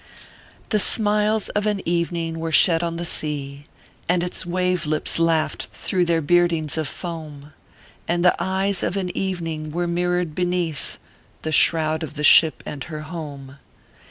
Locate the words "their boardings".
6.05-6.75